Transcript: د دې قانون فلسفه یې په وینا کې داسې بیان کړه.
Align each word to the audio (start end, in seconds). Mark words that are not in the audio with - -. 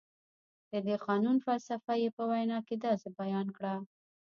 د 0.71 0.73
دې 0.85 0.95
قانون 1.07 1.37
فلسفه 1.45 1.93
یې 2.01 2.09
په 2.17 2.23
وینا 2.31 2.59
کې 2.67 2.75
داسې 2.85 3.07
بیان 3.19 3.47
کړه. 3.57 3.75